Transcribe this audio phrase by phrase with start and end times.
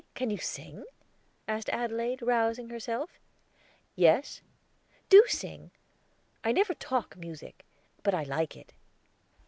[0.15, 0.83] Can you sing?"
[1.47, 3.19] asked Adelaide, rousing herself.
[3.95, 4.41] "Yes."
[5.09, 5.69] "Do sing.
[6.43, 7.63] I never talk music;
[8.01, 8.73] but I like it."